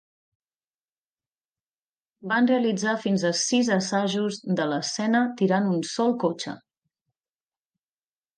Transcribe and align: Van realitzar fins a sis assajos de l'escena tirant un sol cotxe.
Van 2.31 2.49
realitzar 2.51 2.95
fins 3.03 3.25
a 3.29 3.31
sis 3.41 3.69
assajos 3.77 4.41
de 4.61 4.67
l'escena 4.73 5.23
tirant 5.43 5.69
un 5.75 5.85
sol 5.91 6.17
cotxe. 6.25 6.57